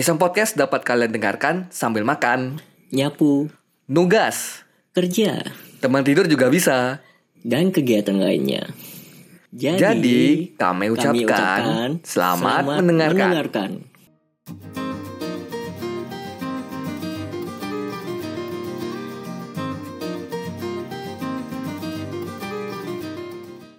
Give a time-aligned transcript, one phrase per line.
[0.00, 2.56] Iseng Podcast dapat kalian dengarkan sambil makan,
[2.88, 3.52] nyapu,
[3.84, 4.64] nugas,
[4.96, 5.44] kerja,
[5.76, 7.04] teman tidur juga bisa.
[7.44, 8.64] dan kegiatan lainnya.
[9.52, 10.20] Jadi, Jadi,
[10.56, 13.28] kami ucapkan selamat mendengarkan.
[13.28, 13.70] mendengarkan.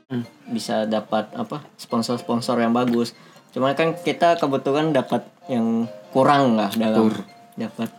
[0.06, 3.18] Hmm, bisa dapat apa sponsor-sponsor yang bagus.
[3.52, 7.12] Cuma kan kita kebetulan dapat yang kurang lah dalam
[7.54, 7.92] dapat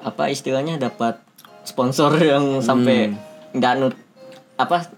[0.00, 1.20] apa istilahnya dapat
[1.62, 3.12] sponsor yang sampai
[3.50, 3.94] nggak nut
[4.54, 4.88] apa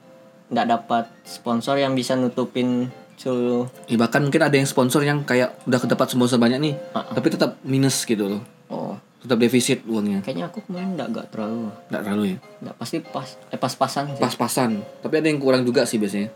[0.48, 5.54] nggak dapat sponsor yang bisa nutupin seluruh Ya, bahkan mungkin ada yang sponsor yang kayak
[5.64, 8.42] udah kedapat sponsor banyak nih, tapi tetap minus gitu loh.
[8.68, 10.18] oh Tetap defisit uangnya.
[10.20, 12.36] kayaknya aku kemarin nggak nggak terlalu Nggak terlalu ya.
[12.60, 14.18] nggak pasti pas eh pas-pasan sih.
[14.20, 14.70] Pas-pasan.
[14.98, 16.30] Tapi ada yang kurang juga sih biasanya.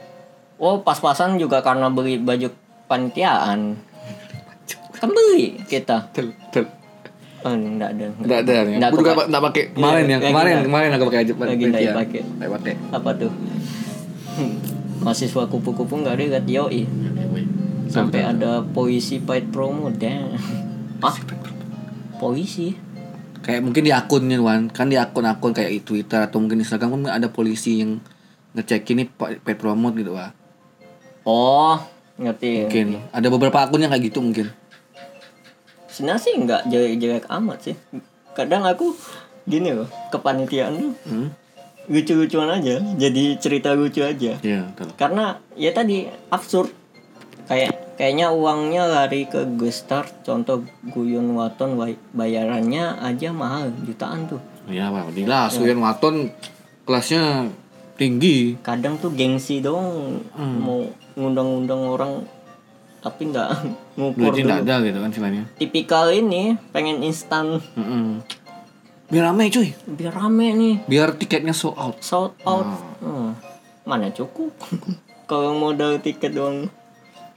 [0.57, 2.47] oh pas-pasan juga karena beli baju
[2.87, 3.61] panitiaan
[4.93, 6.65] kan beli kita Tel, tel.
[7.43, 8.63] oh, nggak ada Nggak ada ya.
[8.77, 10.17] Nggak Aku juga kepa- nggak pakai kemarin Iya, ya.
[10.17, 11.33] lagi Kemarin kemarin aku pakai aja.
[11.37, 11.93] Lagi nggak Iya.
[11.93, 12.21] dipakai.
[12.25, 12.75] Nggak pakai.
[12.91, 13.33] apa tuh
[14.99, 16.83] mahasiswa kupu-kupu nggak lihat yoi
[17.87, 20.35] sampai ada polisi paid promo dan
[21.01, 21.17] ah
[22.17, 22.75] polisi
[23.39, 27.15] Kayak mungkin di akunnya Wan, kan di akun-akun kayak di Twitter atau mungkin Instagram kan
[27.15, 28.03] ada polisi yang
[28.53, 30.35] ngecek ini paid promote gitu Wah.
[31.23, 31.79] oh
[32.17, 34.49] ngerti Mungkin ada beberapa akun yang kayak gitu mungkin.
[35.87, 37.77] sebenarnya sih nggak jelek-jelek amat sih
[38.33, 38.93] kadang aku
[39.43, 41.29] gini loh kepanitiaan tuh Hmm.
[41.87, 44.89] lucu-lucuan aja jadi cerita lucu aja betul.
[44.95, 46.69] karena ya tadi absurd
[47.47, 54.43] kayak kayaknya uangnya lari ke gestar contoh Guyon Waton bay- bayarannya aja mahal jutaan tuh
[54.67, 55.15] Iya, Pak.
[55.15, 56.27] Jelas, Suyan Waton
[56.83, 57.47] kelasnya
[57.97, 58.61] tinggi.
[58.61, 62.13] kadang tuh gengsi dong mau ngundang-undang orang
[62.99, 63.49] tapi nggak
[63.97, 65.43] ngukur Duitnya nggak dulu ada gitu kan istilahnya.
[65.55, 68.21] tipikal ini pengen instan Mm-mm.
[69.07, 69.71] Biar rame cuy.
[69.87, 71.97] biar rame nih Biar tiketnya sold out.
[72.01, 72.67] sold out
[72.99, 73.39] Hmm.
[73.85, 74.51] mana cukup
[75.31, 76.67] kalau modal tiket doang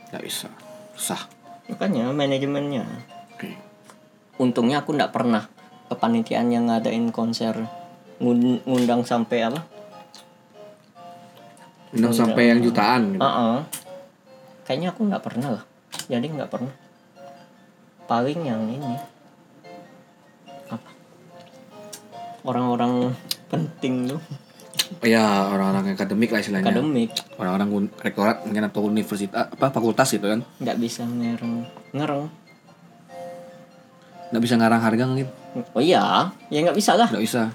[0.09, 0.49] Gak bisa.
[0.91, 1.29] Susah.
[1.65, 2.83] makanya manajemennya
[3.31, 3.53] Oke.
[4.35, 5.45] untungnya aku nggak pernah
[5.85, 7.53] kepanitiaan yang ngadain konser
[8.17, 9.61] ngun- ngundang sampai apa
[11.93, 13.17] Undang sampai yang jutaan.
[13.17, 13.21] Gitu.
[13.21, 13.57] Heeh.
[14.69, 15.63] kayaknya aku nggak pernah lah.
[16.05, 16.73] Jadi nggak pernah.
[18.05, 18.93] Paling yang ini.
[20.69, 20.89] Apa?
[22.45, 23.13] Orang-orang
[23.49, 24.21] penting tuh.
[25.05, 26.69] Ya orang-orang akademik lah istilahnya.
[26.69, 27.09] akademik.
[27.41, 30.45] Orang-orang rektorat mungkin atau universitas apa fakultas gitu kan.
[30.61, 31.65] nggak bisa ngereng.
[31.93, 32.25] Ngereng.
[34.29, 35.29] Nggak bisa ngarang harga mungkin.
[35.73, 36.29] oh iya.
[36.53, 37.09] Ya nggak bisa lah.
[37.09, 37.49] Nggak bisa.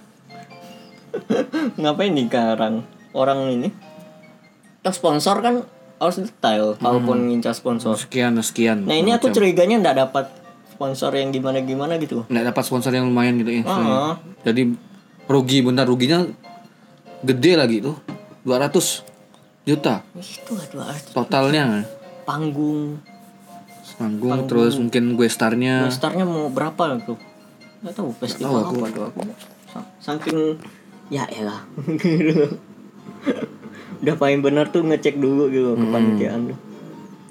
[1.81, 2.83] ngapain dikarang
[3.15, 3.71] orang ini
[4.85, 5.65] Toh sponsor kan
[5.97, 8.85] harus detail kalaupun ngincar sponsor Sekian sekian.
[8.85, 9.41] nah ini aku macam.
[9.41, 10.27] curiganya nggak dapat
[10.69, 13.61] sponsor yang gimana gimana gitu nggak dapat sponsor yang lumayan gitu ya.
[13.63, 13.95] istilahnya.
[13.97, 14.15] Ah.
[14.45, 14.63] Jadi
[15.25, 16.29] rugi bener ruginya
[17.21, 17.97] gede lagi tuh.
[18.45, 19.09] 200
[19.65, 21.89] juta itu aduh arti totalnya.
[22.23, 23.01] panggung
[23.95, 27.17] Panggung terus mungkin gue starnya startnya mau berapa tuh
[27.81, 28.77] nggak tahu festival tahu aku.
[28.77, 29.21] apa tuh aku
[29.71, 30.61] Sa- saking
[31.09, 31.65] ya elah
[34.05, 36.59] udah paling benar tuh ngecek dulu gitu kepanitiaan tuh.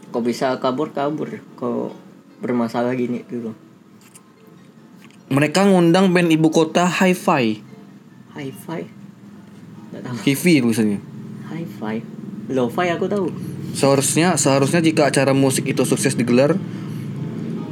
[0.09, 1.29] Kok bisa kabur kabur.
[1.53, 1.93] Kok
[2.41, 3.53] bermasalah gini gitu.
[5.29, 7.61] Mereka ngundang band ibu kota Hi-Fi.
[8.33, 8.81] hi-fi?
[10.25, 10.97] Hifi tulisannya.
[11.53, 12.01] hi-fi?
[12.49, 13.29] Lo-fi aku tahu.
[13.73, 16.57] Seharusnya seharusnya jika acara musik itu sukses digelar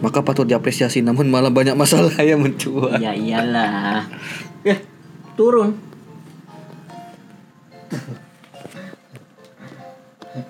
[0.01, 1.01] maka patut diapresiasi.
[1.05, 2.97] Namun malah banyak masalah yang mencuat.
[3.01, 4.05] ya iyalah.
[4.61, 4.77] Ya
[5.33, 5.73] turun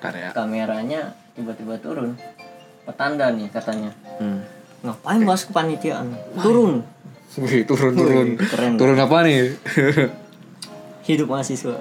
[0.01, 0.29] Bentar ya.
[0.34, 1.01] kameranya
[1.31, 2.17] tiba-tiba turun
[2.81, 4.41] petanda nih katanya Hmm.
[4.81, 6.81] ngapain bahas kepanitiaan turun
[7.31, 8.28] Wih, turun turun.
[8.34, 8.75] Wih, keren.
[8.75, 9.53] Turun apa nih?
[11.03, 11.78] hidup mahasiswa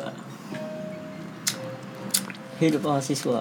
[2.58, 3.40] hidup mahasiswa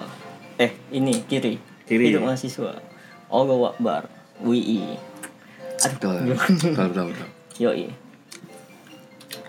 [0.56, 2.08] eh ini kiri Kiri.
[2.08, 2.72] hidup mahasiswa
[3.28, 4.08] Allahu Akbar
[4.40, 4.96] WI
[5.78, 7.28] betul, betul, betul, betul.
[7.58, 7.92] yoi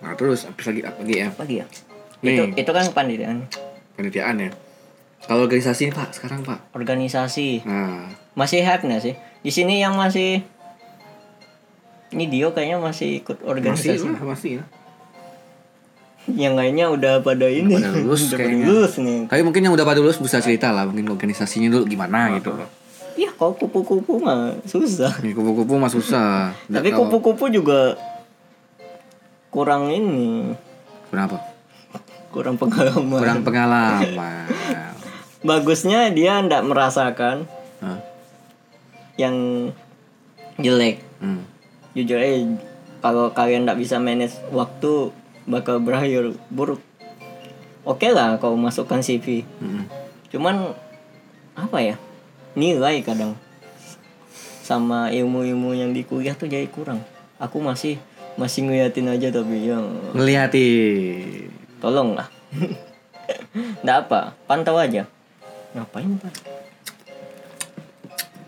[0.01, 1.27] Nah terus apa lagi apa lagi ya?
[1.29, 1.65] apa lagi ya
[2.19, 2.35] Nih.
[2.35, 3.37] itu itu kan kepanitiaan
[3.91, 4.51] Panitiaan ya.
[5.21, 6.59] Kalau organisasi nih pak sekarang pak.
[6.71, 10.39] organisasi Nah masih hype nggak sih di sini yang masih
[12.11, 14.63] ini Dio kayaknya masih ikut masih organisasi lah masih ya.
[16.31, 18.65] yang lainnya udah pada ini pada lulus udah pada kayaknya.
[18.67, 22.31] lulus nih Tapi mungkin yang udah pada lulus bisa cerita lah mungkin organisasinya dulu gimana
[22.35, 22.55] gitu.
[23.13, 26.55] ya kok kupu-kupu mah susah Nih kupu-kupu mah susah.
[26.71, 27.99] Tapi kupu-kupu juga
[29.49, 30.55] kurang ini
[31.09, 31.35] Kenapa?
[32.31, 34.47] kurang pengalaman Kurang pengalaman.
[35.41, 37.45] Bagusnya dia ndak merasakan
[37.79, 37.99] Hah?
[39.17, 39.35] yang
[40.57, 41.01] jelek.
[41.17, 41.45] Hmm.
[41.91, 42.45] jujur aja
[42.97, 45.11] kalau kalian nggak bisa manage waktu
[45.45, 46.81] bakal berakhir buruk.
[47.81, 49.85] Oke lah kau masukkan CV Hmm.
[50.29, 50.73] cuman
[51.53, 51.95] apa ya?
[52.53, 53.33] Nilai kadang.
[54.61, 57.01] Sama ilmu-ilmu yang di kuliah tuh jadi kurang.
[57.37, 57.97] Aku masih
[58.33, 59.81] masih ngeliatin aja tapi ya.
[60.15, 60.69] Ngelihati.
[61.81, 62.29] tolong lah
[63.81, 65.09] nggak apa pantau aja
[65.75, 66.33] ngapain pak?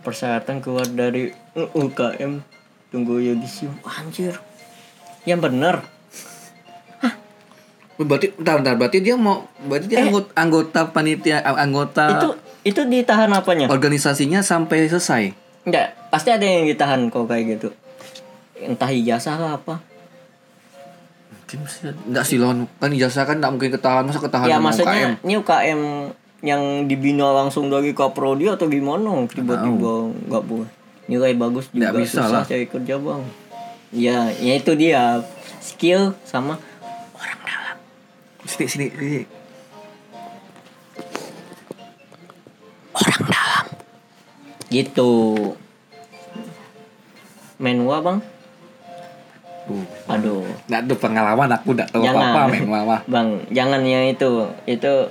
[0.04, 2.44] Persyaratan keluar dari UKM
[2.92, 4.38] tunggu yudisium anjir.
[5.24, 5.76] Yang bener.
[7.94, 12.30] Berarti bentar, bentar, berarti dia mau berarti dia anggota, anggota panitia eh, anggota itu
[12.64, 13.70] itu ditahan apanya?
[13.70, 15.24] organisasinya sampai selesai.
[15.64, 17.70] Enggak, pasti ada yang ditahan kok kayak gitu.
[18.60, 19.80] Entah ijazah lah apa.
[21.32, 22.66] Mungkin sih enggak sih lon.
[22.82, 24.04] Kan ijazah kan enggak mungkin ketahan.
[24.10, 25.24] Masa ketahan ya maksudnya UKM.
[25.24, 25.82] ini UKM
[26.44, 29.24] yang dibina langsung dari kaprodi atau gimana?
[29.32, 30.70] Tiba-tiba nggak boleh.
[31.08, 32.44] Nilai bagus juga Nggak bisa susah lah.
[32.44, 33.22] cari kerja bang.
[33.96, 35.24] Ya ya itu dia.
[35.64, 36.60] Skill sama
[38.44, 39.22] Sini sini sini.
[44.68, 45.12] gitu.
[47.62, 48.18] Menua bang?
[49.64, 49.80] Tuh.
[50.12, 50.44] aduh.
[50.68, 52.20] Nggak ada pengalaman aku enggak tahu Jangan.
[52.36, 52.98] apa-apa men mama.
[53.08, 54.32] bang jangan yang itu.
[54.68, 55.08] Itu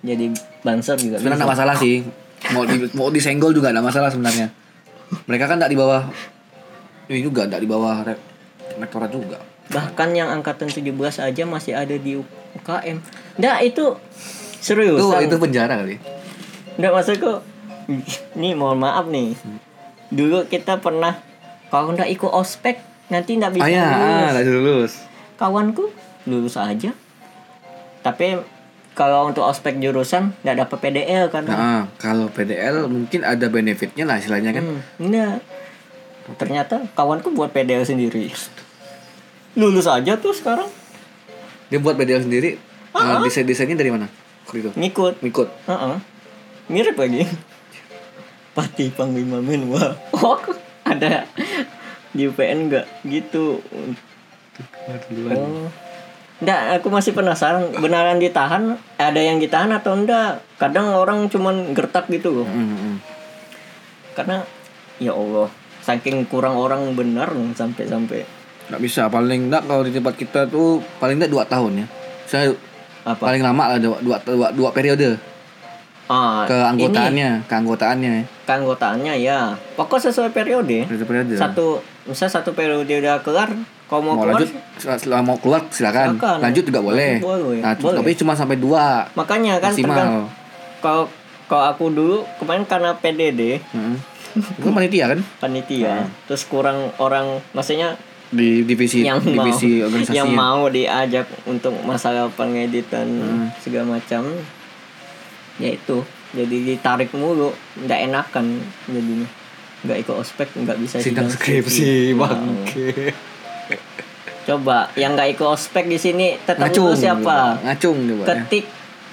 [0.00, 0.30] jadi
[0.60, 1.34] banser juga Sebenarnya bisa.
[1.40, 1.96] enggak masalah sih.
[2.48, 4.48] Mau di, mau disenggol juga enggak masalah sebenarnya.
[5.24, 6.02] Mereka kan enggak di bawah
[7.06, 8.20] ini juga enggak di bawah re-
[8.76, 9.38] rektorat juga.
[9.68, 10.80] bahkan yang angkatan 17
[11.18, 12.16] aja masih ada di
[12.54, 13.04] UKM
[13.36, 13.84] Nggak itu
[14.56, 16.00] serius Itu itu penjara kali.
[16.76, 17.44] Nggak maksudku
[18.34, 19.36] Nih mohon maaf nih
[20.08, 21.20] Dulu kita pernah
[21.66, 24.92] Kalau nggak ikut ospek Nanti nggak bisa Ah ya, ah, lulus enggak lulus.
[25.36, 25.84] Kawanku
[26.24, 26.96] lulus aja
[28.00, 28.40] Tapi
[28.98, 34.18] kalau untuk ospek jurusan nggak dapat PDL kan Nah, kalau PDL mungkin ada benefitnya lah
[34.18, 34.66] istilahnya kan.
[34.66, 35.38] hmm, Nggak
[36.34, 38.26] Ternyata kawanku buat PDL sendiri
[39.54, 40.66] Lulus aja tuh sekarang
[41.70, 42.58] Dia buat PDL sendiri.
[42.90, 44.10] Ah, Uh, desain-desainnya dari mana?
[44.50, 44.74] Itu.
[44.74, 45.48] Ngikut Ikut.
[45.68, 45.94] Heeh.
[46.66, 47.22] Mirip lagi.
[48.52, 49.94] Pati Panglima Menwa.
[50.18, 50.34] Oh,
[50.82, 51.28] ada
[52.10, 53.62] di UPN enggak gitu.
[55.30, 55.68] Oh.
[56.38, 60.38] Enggak, aku masih penasaran beneran ditahan, ada yang ditahan atau enggak?
[60.54, 62.46] Kadang orang cuman gertak gitu loh.
[62.46, 62.96] Hmm, hmm.
[64.14, 64.46] Karena
[65.02, 65.50] ya Allah,
[65.82, 68.22] saking kurang orang benar sampai-sampai
[68.68, 71.86] Nggak bisa paling enggak kalau di tempat kita tuh paling enggak dua tahun ya.
[72.28, 72.46] Saya
[73.08, 73.24] apa?
[73.32, 75.16] paling lama lah dua, dua, dua, dua periode
[76.08, 78.12] Ah, ini keanggotaannya, keanggotaannya.
[78.48, 79.52] keanggotaannya ya.
[79.76, 80.88] Pokok sesuai periode.
[80.88, 81.34] Periode periode.
[81.36, 83.52] Satu misal satu periode udah kelar,
[83.88, 86.14] kalau mau, mau keluar lanjut setelah mau keluar silakan.
[86.14, 86.38] Silakan.
[86.38, 87.12] Lanjut juga boleh.
[87.18, 87.58] Boleh.
[87.58, 87.96] Nah, Boleh.
[87.98, 90.28] tapi cuma sampai dua Makanya kan maksimal.
[90.78, 91.08] kalau
[91.44, 93.96] kalau aku dulu kemarin karena PDD Heeh.
[94.36, 95.94] Itu panitia kan panitia
[96.28, 97.96] terus kurang orang maksudnya
[98.28, 100.14] di divisi yang mau divisi organisasi.
[100.14, 103.48] yang mau diajak untuk masalah pengeditan Hmm.
[103.58, 104.28] segala macam
[105.56, 109.24] ya itu jadi ditarik mulu nggak enakan jadinya
[109.80, 112.28] nggak ikut ospek nggak bisa sidang sidang skripsi Wow.
[114.44, 118.22] Coba yang nggak ikut ospek di sini tetap Ngacung lulus siapa Ngacung coba.
[118.22, 118.26] ya.
[118.34, 118.64] ketik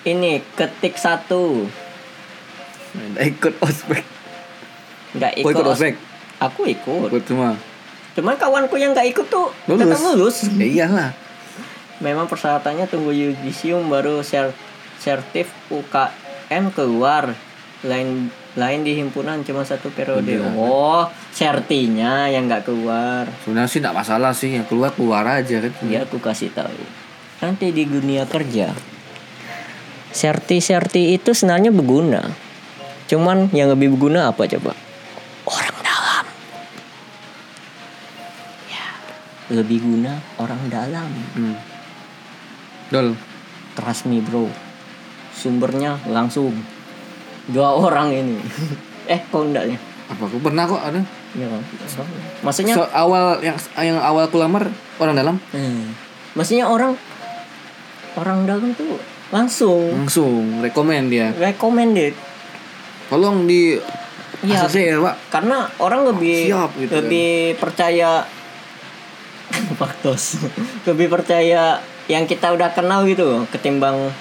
[0.05, 1.67] ini ketik satu
[2.95, 4.03] Nggak ikut ospek.
[5.13, 5.95] nggak ikut, ikut os- ospek.
[6.37, 7.51] aku ikut Ikut semua.
[8.13, 9.81] cuman kawanku yang nggak ikut tuh Lulus.
[9.81, 11.09] tetap lulus Ya iyalah.
[11.97, 14.55] memang persyaratannya tunggu yudisium baru ser
[14.97, 17.35] sertif UKM keluar
[17.81, 20.39] lain lain di himpunan cuma satu periode.
[20.39, 20.55] Udah.
[20.55, 21.03] oh
[21.35, 23.27] sertinya yang nggak keluar.
[23.43, 25.71] Sebenarnya sih enggak masalah sih, yang keluar keluar aja kan.
[25.87, 26.83] ya aku kasih tahu.
[27.43, 28.95] Nanti di dunia kerja
[30.15, 32.23] serti serti itu sebenarnya berguna.
[33.11, 34.71] Cuman yang lebih berguna apa coba?
[35.43, 36.25] Orang dalam.
[38.71, 38.87] Ya
[39.51, 41.11] lebih guna orang dalam.
[41.35, 41.59] Hmm.
[42.87, 43.19] Dol.
[43.75, 44.47] trust me bro.
[45.35, 46.55] Sumbernya langsung
[47.47, 48.37] dua orang ini
[49.11, 51.01] eh kok enggak ya Apa aku pernah kok ada.
[51.33, 51.49] ya
[52.39, 55.83] maksudnya So, awal yang yang awal aku lamar orang dalam hmm,
[56.33, 56.93] maksudnya orang
[58.13, 58.95] orang dalam tuh
[59.27, 61.33] langsung langsung rekomend dia.
[61.35, 62.13] recommended
[63.05, 63.77] Tolong di
[64.37, 64.61] Iya.
[64.63, 65.15] ACC ya, Pak.
[65.31, 66.97] karena orang lebih Siap gitu kan.
[67.01, 68.09] lebih percaya
[69.79, 70.37] faktos
[70.83, 74.13] lebih percaya yang kita udah kenal gitu loh, ketimbang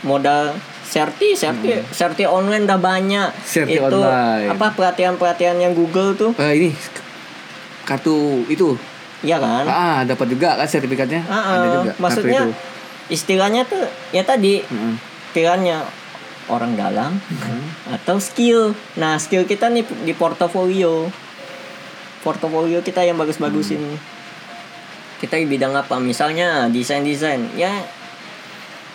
[0.00, 0.56] modal
[0.92, 3.44] serti serti serti online udah banyak Hmm.
[3.46, 4.52] Serti itu online.
[4.52, 6.68] apa pelatihan pelatihan yang Google tuh Eh, ini
[7.82, 8.76] kartu itu.
[9.22, 11.24] iya kan Ah, dapat juga kan sertifikatnya.
[11.24, 11.42] Ah, ah.
[11.50, 11.80] Ada juga.
[11.88, 12.52] kartu maksudnya itu.
[13.10, 14.94] istilahnya tuh ya tadi Mm-mm.
[15.32, 15.80] pilihannya
[16.46, 17.64] orang dalam Hmm.
[17.90, 21.08] atau skill nah skill kita nih di portofolio
[22.20, 23.78] portofolio kita yang bagus-bagus Hmm.
[23.80, 23.96] ini
[25.18, 27.70] kita di bidang apa misalnya desain desain ya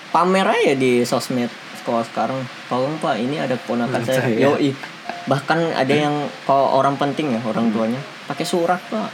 [0.09, 1.47] pamer aja di sosmed
[1.87, 4.35] sekolah sekarang tolong pak ini ada keponakan saya Saya.
[4.35, 4.75] yoi
[5.23, 6.11] bahkan ada yang
[6.43, 9.07] kalau orang penting ya orang tuanya pakai surat pak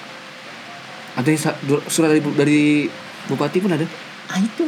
[1.13, 1.41] Ada yang
[1.85, 2.61] surat dari, dari
[3.29, 3.85] bupati pun ada.
[4.25, 4.65] ah itu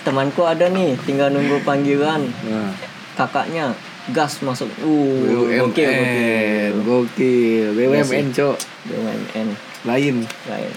[0.00, 2.72] temanku ada nih tinggal nunggu panggilan Nah.
[3.12, 3.76] kakaknya
[4.10, 6.24] gas masuk uh BUMN, oke oke
[6.82, 8.56] gokil, BUMN cok,
[8.88, 9.48] BUMN
[9.84, 10.16] lain,
[10.48, 10.72] lain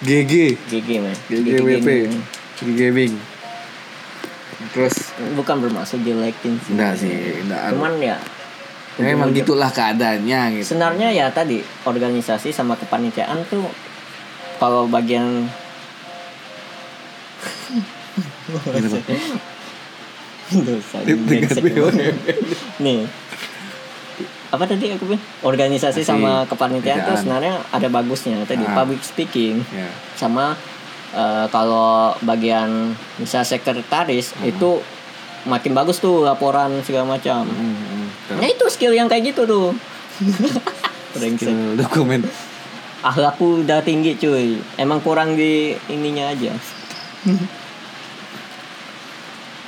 [0.00, 0.32] GG,
[0.68, 2.12] GG man GGWP, Gaming.
[2.58, 3.12] GG.
[4.70, 4.94] Terus,
[5.34, 7.72] bukan bermaksud jelekin sih enggak sih, enggak.
[7.72, 8.18] cuman ya
[8.94, 10.70] Ya, emang gitulah keadaannya gitu.
[10.70, 13.66] sebenarnya ya tadi organisasi sama kepanitiaan tuh
[14.56, 15.50] kalau bagian
[20.54, 20.98] dosa
[22.78, 23.00] nih
[24.54, 28.78] apa tadi aku bilang organisasi sama kepanitiaan tuh sebenarnya ada bagusnya tadi Ah.
[28.78, 29.90] public speaking Ya.
[30.14, 30.54] sama
[31.14, 34.50] eh, kalau bagian misal sekretaris Hmm.
[34.50, 34.70] itu
[35.44, 38.40] makin bagus tuh laporan segala macam Hmm, hmm.
[38.40, 39.70] nah itu skill yang kayak gitu tuh.
[41.14, 42.26] Skill dokumen.
[42.98, 46.50] Akhlakku udah tinggi cuy Emang kurang di ininya aja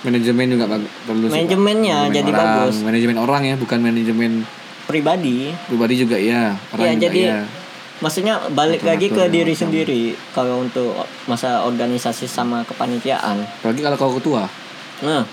[0.03, 1.27] Manajemen juga perlu.
[1.27, 2.75] Manajemennya jadi orang, bagus.
[2.81, 4.33] Manajemen orang ya, bukan manajemen
[4.87, 6.55] Pribadi pribadi juga ya.
[6.71, 7.39] Orang Iya, juga jadi ya.
[7.97, 9.63] Maksudnya balik Atur-atur lagi ke diri macam.
[9.65, 10.03] sendiri
[10.37, 10.93] Kalau untuk
[11.25, 13.41] masa organisasi sama kepanitiaan.
[13.41, 14.45] Apalagi kalau kau ketua,
[15.01, 15.25] Nah.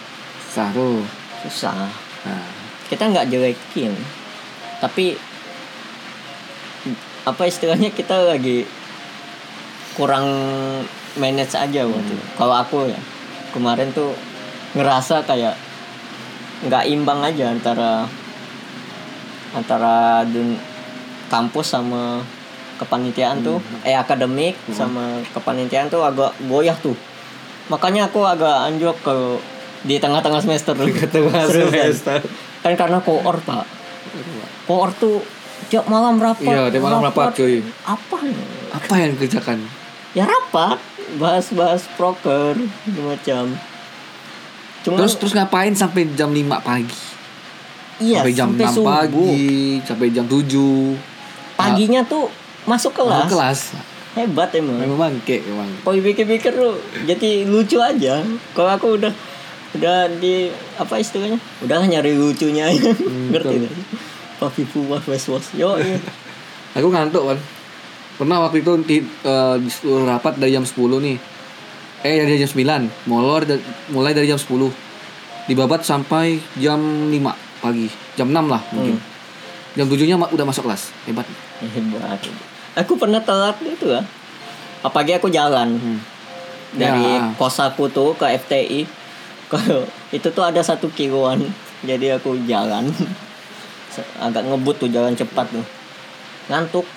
[0.48, 1.04] Sah tuh.
[1.44, 1.92] susah.
[2.24, 2.48] Nah,
[2.88, 3.92] Kita nggak jelekin.
[4.80, 5.20] Tapi
[7.24, 8.68] Apa istilahnya kita lagi
[9.96, 10.28] Kurang
[11.16, 12.26] manage aja waktu itu.
[12.36, 13.00] Kalau aku ya
[13.56, 14.12] Kemarin tuh
[14.74, 15.56] ngerasa kayak
[16.64, 18.08] nggak imbang aja antara
[19.54, 20.58] antara dun
[21.30, 22.24] kampus sama
[22.76, 25.02] kepanitiaan tuh eh akademik sama
[25.32, 26.96] kepanitiaan tuh agak goyah tuh
[27.66, 29.16] makanya aku agak anjlok ke
[29.84, 31.72] di tengah-tengah semester tengah Seriusan.
[31.72, 32.20] semester.
[32.60, 33.64] kan karena koor pak
[34.64, 35.20] koor tuh
[35.66, 37.64] tiap malam rapat Iya, tiap malam rapat, cuy.
[37.84, 38.18] apa
[38.70, 39.64] apa yang dikerjakan?
[40.12, 40.78] ya rapat
[41.16, 42.56] bahas-bahas proker
[42.94, 43.56] macam
[44.84, 47.00] cuma Terus terus ngapain sampai jam 5 pagi?
[48.00, 48.88] iya sampai jam sampai 6 subuh.
[48.90, 49.44] pagi,
[49.82, 51.56] sampai jam 7.
[51.56, 52.28] paginya tuh
[52.66, 53.32] masuk kelas, Kelas.
[53.32, 53.60] kelas.
[54.14, 55.68] hebat emang Memang bangke memang.
[55.82, 58.22] kalau pikir-pikir tuh jadi lucu aja
[58.54, 59.14] kalau aku udah
[59.74, 62.94] udah di apa istilahnya udah nyari lucunya aja
[63.34, 63.58] ngerti betul.
[63.60, 63.86] nggak sih
[64.36, 65.98] papi puas was was yo iya.
[66.74, 67.38] Aku ngantuk kan.
[68.16, 68.98] Pernah waktu itu di,
[69.60, 71.18] disuruh rapat dari jam 10 nih.
[72.02, 72.90] Eh dari jam 9.
[73.06, 74.74] Molor da- mulai dari jam 10.
[75.46, 77.14] Dibabat sampai jam 5
[77.62, 77.86] pagi.
[78.14, 78.98] Jam 6 lah mungkin.
[79.74, 80.90] Jam 7-nya ma- udah masuk kelas.
[81.06, 81.30] Hebat.
[81.62, 82.22] hebat
[82.74, 84.06] aku pernah telat itu lah
[84.82, 85.78] apalagi aku jalan
[86.74, 87.30] dari Ya.
[87.36, 88.90] kosaku tuh ke FTI
[89.52, 91.46] kalau itu tuh ada satu kiloan
[91.82, 92.90] jadi aku jalan
[94.26, 95.66] agak ngebut tuh jalan cepat tuh
[96.48, 96.86] ngantuk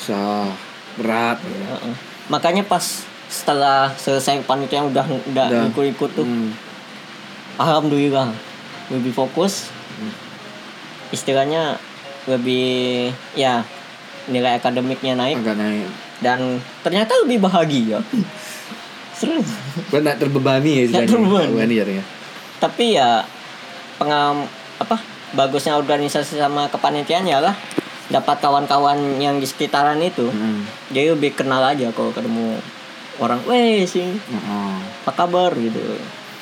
[0.00, 0.48] Sah.
[0.92, 1.38] Berat.
[1.38, 1.94] Heeh.
[2.26, 2.82] makanya pas
[3.26, 5.62] setelah selesai panitia udah udah Udah.
[5.70, 6.50] ikut-ikut tuh Hmm.
[7.56, 8.30] alhamdulillah
[8.88, 9.70] lebih fokus
[11.10, 11.78] istilahnya
[12.26, 13.62] lebih ya
[14.30, 15.86] nilai akademiknya naik Agak naik.
[16.20, 16.38] dan
[16.80, 17.98] ternyata lebih bahagia
[19.12, 19.50] serius
[19.88, 21.10] Buat nggak terbebani ya istilahnya.
[21.10, 21.44] terbebani.
[21.46, 22.04] Terbebani jadinya.
[22.56, 23.10] tapi ya
[23.96, 24.46] pengam
[24.76, 24.96] apa
[25.32, 27.52] bagusnya organisasi sama kepanitiaan ya lah
[28.06, 30.66] dapat kawan-kawan yang di sekitaran itu Hmm.
[30.88, 32.58] jadi lebih kenal aja kalau ketemu
[33.16, 34.74] orang weh sih Heeh.
[35.00, 35.78] apa kabar gitu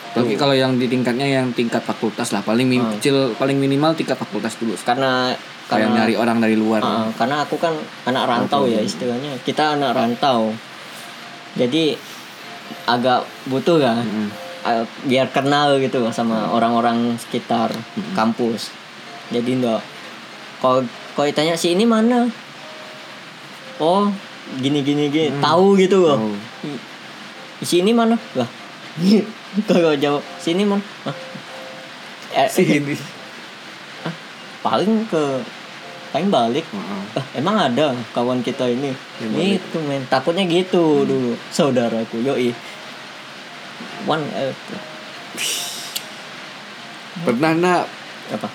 [0.09, 2.97] Tapi kalau yang di tingkatnya yang tingkat fakultas lah paling min- Hmm.
[2.97, 4.73] kecil paling minimal tingkat fakultas dulu.
[4.81, 5.37] karena
[5.69, 6.81] Kayak karena nyari orang dari luar.
[6.81, 7.77] Ah, karena aku kan
[8.09, 9.37] anak rantau ya istilahnya.
[9.45, 10.57] Kita anak rantau.
[11.61, 11.93] Jadi
[12.89, 14.31] agak butuh kan Mm.
[15.09, 17.73] biar kenal gitu sama orang-orang sekitar
[18.13, 18.73] kampus.
[19.33, 19.81] Jadi enggak
[20.61, 20.85] kalau
[21.17, 22.29] kalau ditanya si ini mana?
[23.81, 24.09] Oh
[24.61, 25.37] gini gini gini.
[25.41, 26.33] Tahu gitu loh.
[26.65, 26.81] I-
[27.65, 28.17] si ini mana?
[28.37, 28.49] Lah
[29.71, 30.83] kalau jawab sini mana?
[31.07, 31.17] Hah?
[32.35, 32.93] Eh, Sini.
[34.65, 35.23] paling ke
[36.09, 37.03] paling balik Heeh.
[37.15, 39.49] "Ah, emang ada kawan kita ini Yang balik.
[39.59, 42.51] itu men takutnya gitu dulu saudaraku yoi
[44.05, 44.55] one eh,
[47.19, 47.83] Pernah nak
[48.31, 48.49] apa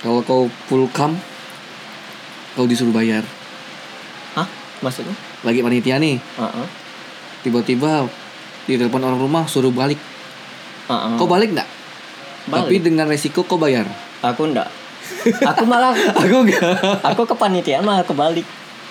[0.00, 1.14] kalau kau full cam
[2.52, 3.22] kau disuruh bayar.
[4.34, 4.48] hah
[4.80, 6.66] maksudnya Lagi panitia nih, Heeh.
[7.40, 8.04] tiba-tiba
[8.66, 9.96] ditelepon orang rumah suruh balik.
[10.84, 11.16] Heeh.
[11.16, 11.68] Kau balik nggak?
[12.46, 12.60] Balik.
[12.60, 13.88] Tapi dengan resiko kau bayar.
[14.20, 14.68] aku ndak
[15.42, 16.76] aku malah Aku enggak.
[17.02, 18.44] aku kepanitiaan malah kebalik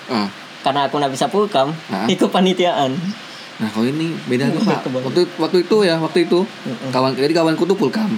[0.06, 0.26] Ah.
[0.60, 2.06] karena aku nggak bisa pulkam Hah?
[2.06, 2.92] ikut panitiaan
[3.60, 4.88] Nah kalau ini beda tuh pak.
[4.88, 6.48] Waktu waktu itu ya waktu itu
[6.88, 8.08] kawan jadi kawanku tuh pulkam.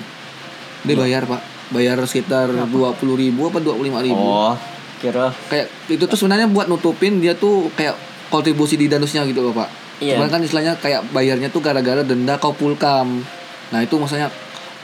[0.82, 4.14] Dia bayar pak, bayar sekitar dua puluh ribu apa dua puluh lima ribu.
[4.14, 4.54] oh
[4.98, 7.98] kira Kayak itu tuh sebenarnya buat nutupin dia tuh kayak
[8.30, 9.66] kontribusi di danusnya gitu loh pak.
[9.98, 10.14] Iya.
[10.14, 13.26] Cuman kan istilahnya kayak bayarnya tuh gara-gara denda kau pulkam.
[13.68, 14.30] Nah itu maksudnya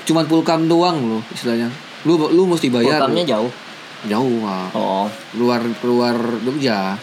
[0.04, 1.70] cuman pulkam doang loh istilahnya.
[2.06, 3.02] Lu lu mesti bayar.
[3.02, 3.50] pulkamnya jauh.
[4.06, 4.68] Jauh pak.
[4.78, 5.06] oh.
[5.38, 6.94] Luar luar Jogja.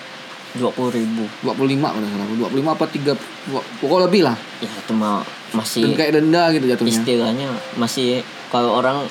[0.56, 1.28] dua puluh ribu.
[1.44, 1.52] 25
[1.84, 4.40] kalau nggak salah 25 apa 3 pokok lebih lah.
[4.64, 5.20] Ya itu mah
[5.52, 6.92] dan masih kayak denda gitu jatuhnya.
[6.96, 9.04] istilahnya masih kalau orang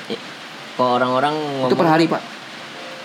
[0.80, 1.36] kalau orang-orang
[1.68, 2.20] itu per hari pak.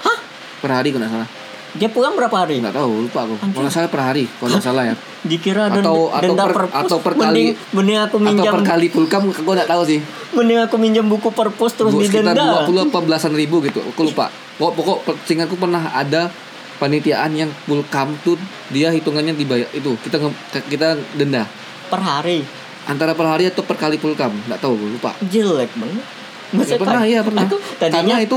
[0.08, 0.18] Hah?
[0.64, 1.39] Per hari kalau salah
[1.72, 2.58] dia pulang berapa hari?
[2.58, 3.36] Nggak tahu lupa aku.
[3.38, 4.96] Kalau nggak salah per hari kalau nggak salah ya.
[5.20, 8.64] Dikira denda, Atau- atau denda per- perpus atau per kali- mending aku atau minjam per
[8.66, 10.00] kali pulkam aku nggak tahu sih.
[10.32, 14.02] Mending aku minjam buku perpus terus Bu- sekitar didenda 20 apa belasan ribu gitu aku
[14.06, 14.32] lupa.
[14.56, 16.32] Pokok pokok seingatku pernah ada
[16.76, 20.18] panitiaan yang pulkam tuh dia hitungannya dibayar itu kita
[20.66, 21.44] kita denda.
[21.88, 22.42] Per hari?
[22.86, 25.14] Antara per hari atau per kali pulkam nggak tahu gue lupa.
[25.22, 26.06] Jelek banget.
[26.50, 27.44] Ya, Maksudnya pernah kan- iya pernah.
[27.46, 28.36] aku tadinya karena itu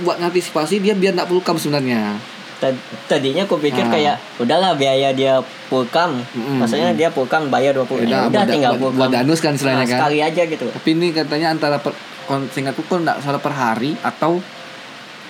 [0.00, 2.16] buat ngantisipasi dia biar nggak pulkam sebenarnya
[3.06, 3.90] tadinya aku pikir Ah.
[3.90, 6.60] kayak udahlah biaya dia pulkam Mm-mm.
[6.60, 9.78] maksudnya dia pulkam bayar 20 Udah, ya udah tinggal buat- pulkam buat danus kan istilahnya
[9.78, 9.98] Nah, kan.
[9.98, 12.44] sekali aja gitu Tapi ini katanya antara per, kalau
[13.00, 14.38] nggak salah per hari atau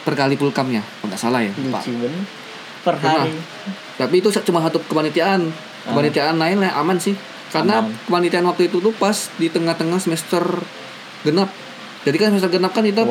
[0.01, 1.85] per kali pulkamnya, nggak salah ya, Pak.
[2.81, 3.37] per hari
[3.95, 5.53] Tapi itu cuma satu kepanitiaan.
[5.83, 7.13] Kepanitiaan lain lah aman sih.
[7.49, 7.93] Karena Aman.
[8.05, 10.41] kepanitiaan waktu itu tuh pas di tengah-tengah semester
[11.21, 11.53] genap.
[12.01, 13.05] Jadi kan semester genap kan kita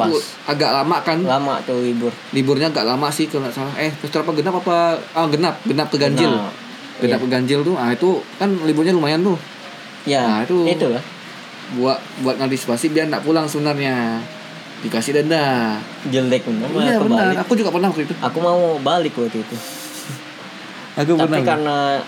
[0.45, 1.21] agak lama kan.
[1.21, 3.73] lama tuh libur Liburnya agak lama sih kalau nggak salah.
[3.75, 4.97] Eh, semester apa genap apa?
[5.13, 6.25] Ah, genap, genap ke ganjil.
[6.27, 6.53] Genap.
[6.99, 7.75] Genap ke ganjil tuh.
[7.75, 9.37] Ah, itu kan liburnya lumayan tuh.
[10.03, 11.03] ya Nah, itu- itu lah
[11.71, 14.25] Buat buat ngantisipasi biar nggak pulang sebenarnya.
[14.79, 15.75] Dikasih denda.
[16.07, 17.29] jelek bener Iya benar.
[17.29, 18.13] kebalik Aku juga pernah waktu itu.
[18.17, 19.55] aku mau balik waktu itu
[20.97, 21.99] Aku tapi karena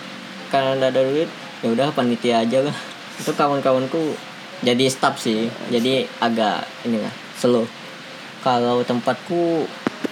[0.47, 1.29] karena nggak ada duit
[1.61, 2.75] ya udah panitia aja lah
[3.13, 4.17] itu kawan-kawanku
[4.61, 5.49] jadi staff sih.
[5.67, 7.65] Jadi agak inilah slow.
[8.39, 9.65] Kalau tempatku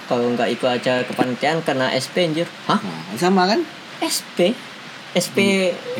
[0.04, 2.46] kalau nggak ikut acara kepanitiaan kena SP anjir.
[2.66, 2.78] Hah?
[2.78, 3.62] Nah, sama kan?
[4.00, 4.54] SP
[5.10, 5.38] SP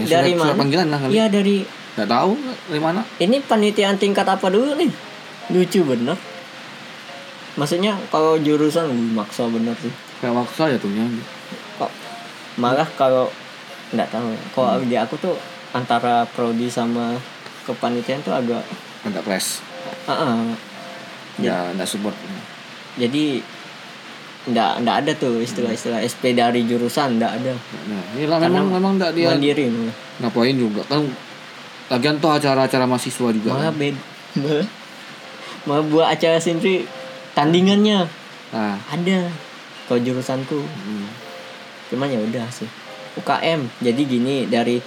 [0.01, 0.61] Ya, dari surat- surat mana?
[0.61, 1.01] panggilan lah.
[1.07, 2.33] Iya dari Gak tahu
[2.67, 3.03] dari mana.
[3.19, 4.91] ini panitiaan tingkat apa dulu nih?
[5.51, 6.15] Lucu bener.
[7.55, 9.91] Maksudnya kalau jurusan maksa bener sih.
[10.21, 10.91] Kayak maksa ya tuh
[11.77, 11.91] kok
[12.57, 13.27] malah kalau
[13.91, 14.31] nggak tahu.
[14.55, 14.87] Kalau Hmm.
[14.87, 15.35] di aku tuh
[15.71, 17.19] antara prodi sama
[17.67, 18.63] kepanitiaan tuh agak
[19.05, 19.65] Agak press.
[20.05, 20.41] ah ah.
[21.41, 22.13] Ya, enggak support.
[23.01, 23.41] jadi
[24.41, 27.53] nggak nggak ada tuh istilah-istilah SP dari jurusan nggak ada
[27.89, 29.69] Nah, ini lah Karena memang memang enggak dia mandiri
[30.21, 31.05] ngapain juga kan.
[31.91, 33.51] Lagian tuh acara-acara mahasiswa juga.
[33.57, 33.81] malah kan.
[33.81, 33.97] bed
[34.39, 34.67] malah,
[35.67, 36.85] malah buat acara sendiri
[37.35, 38.07] tandingannya
[38.51, 39.31] Nah, ada
[39.87, 41.09] kalau jurusanku hmm.
[41.95, 42.67] cuman ya udah sih
[43.19, 44.79] UKM jadi gini dari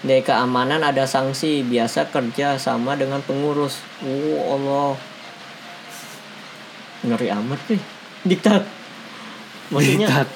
[0.00, 3.84] dari keamanan ada sanksi biasa kerja sama dengan pengurus.
[4.00, 4.96] Oh Allah.
[7.04, 7.80] Ngeri amat sih.
[8.24, 8.64] Diktat.
[9.68, 10.30] Maksudnya Diktat.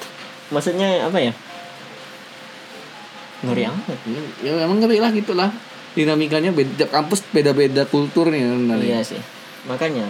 [0.53, 1.33] maksudnya apa ya?
[3.41, 3.97] Ngeri amat.
[4.05, 5.49] Ya, ya emang ngeri lah gitu lah.
[5.97, 9.21] Dinamikanya beda kampus beda-beda kulturnya iya sih.
[9.65, 10.05] Makanya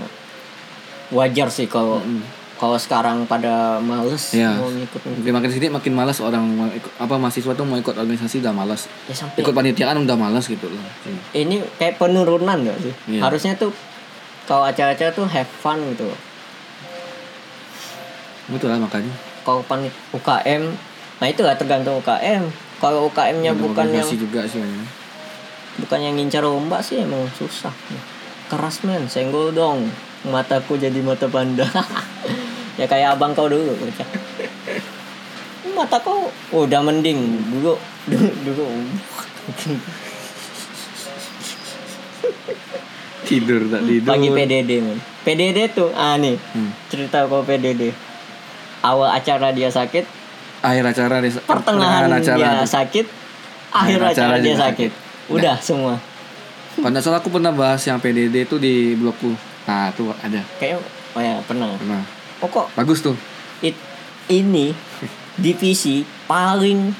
[1.16, 2.45] wajar sih kalau Mm.
[2.56, 4.56] Kalau sekarang pada males Iya.
[4.56, 7.92] mau ngikut Makin makin sini makin malas orang mau ikut, apa mahasiswa tuh mau ikut
[7.92, 8.88] organisasi udah malas.
[9.04, 10.80] ya sampai Ikut panitiaan udah malas gitu loh.
[11.32, 13.22] ini kayak penurunan gak sih Iya.
[13.24, 13.76] harusnya tuh
[14.44, 16.08] kalau acara-acara tuh have fun gitu
[18.46, 19.10] Betul lah makanya.
[19.42, 20.64] kalau panit UKM
[21.16, 22.44] nah itu lah tergantung UKM
[22.78, 24.60] kalau UKM-nya Ada bukan yang juga sih.
[24.60, 24.68] ya.
[25.78, 27.72] bukan yang ngincar lomba sih emang susah
[28.46, 29.90] keras men senggol dong
[30.24, 31.66] mataku jadi mata panda
[32.76, 34.08] ya kayak abang kau dulu kocak
[35.72, 38.66] mata kau udah mending dulu dulu, dulu.
[43.26, 44.08] Tidur tak tidur.
[44.08, 46.70] pagi PDD men PDD tuh ah nih Hmm.
[46.88, 47.90] cerita kau PDD
[48.82, 50.06] awal acara dia sakit
[50.62, 51.30] Akhir acara deh.
[51.40, 52.38] pertengahan acara.
[52.38, 53.06] dia sakit
[53.72, 54.92] akhir Akhir acara, acara dia sakit
[55.28, 55.98] udah semua
[56.76, 59.32] Pada saat aku pernah bahas yang PDD itu di blogku.
[59.64, 60.44] Nah, tuh ada.
[60.60, 60.76] kayak
[61.16, 62.04] oh ya pernah Pernah.
[62.40, 63.16] Oh kok Bagus tuh.
[63.62, 63.76] it,
[64.28, 64.74] ini
[65.44, 66.92] divisi paling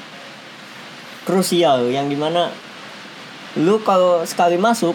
[1.24, 2.48] krusial yang di mana
[3.56, 4.94] lu kalau sekali masuk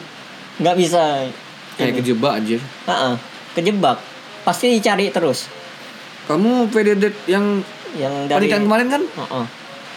[0.57, 1.25] nggak bisa
[1.71, 1.97] Kayak ini.
[2.03, 2.57] kejebak aja.
[2.85, 3.13] Ah, ah,
[3.51, 3.97] kejebak
[4.43, 5.47] pasti dicari terus
[6.29, 7.65] Kamu PDD yang
[7.97, 9.01] yang dari pernikahan kemarin kan?
[9.17, 9.45] Ah, ah.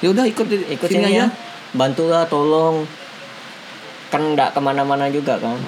[0.00, 1.26] Ya udah ikut ikut sini sini aja.
[1.26, 1.26] ya
[1.74, 2.86] bantulah tolong
[4.08, 5.58] kan nggak ke mana-mana juga kan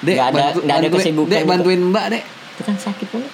[0.00, 1.50] nggak ada nggak ada kesibukan Dek, juga.
[1.50, 2.22] bantuin Mbak, Dek.
[2.54, 3.32] itu kan sakit banget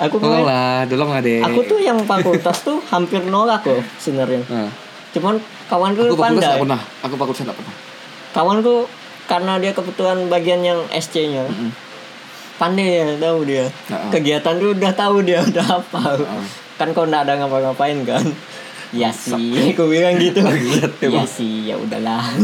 [0.00, 1.44] aku kemarin lah, tolong lah deh.
[1.44, 4.40] aku tuh yang fakultas tuh hampir nolak loh sebenarnya.
[4.48, 4.72] Nah,
[5.12, 5.36] cuman
[5.68, 6.40] kawanku aku pandai.
[6.40, 6.80] nggak pernah.
[7.04, 7.74] Aku fakultas nggak pernah.
[8.30, 8.88] kawanku
[9.28, 11.46] karena dia kebetulan bagian yang SC-nya
[12.60, 13.64] pandai ya tahu dia.
[13.68, 14.10] Heeh.
[14.12, 16.04] kegiatan tuh udah tahu dia udah apa.
[16.76, 18.24] Kan kau nggak ada ngapa-ngapain kan?
[18.92, 20.44] Ya sih aku bilang gitu.
[21.16, 22.20] Ya sih ya udahlah.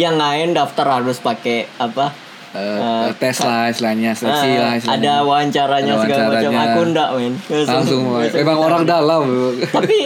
[0.00, 2.14] Yang lain daftar harus pakai apa
[2.56, 4.98] Eh, tes lah istilahnya, seleksi Ah, lah istilahnya.
[4.98, 6.64] ada wawancaranya Ada segala macam wawancaranya.
[6.66, 8.00] aku enggak men Langsung, Langsung
[8.32, 9.22] memang orang dalam.
[9.68, 9.98] tapi